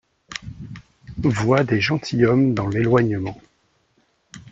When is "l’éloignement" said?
2.67-3.39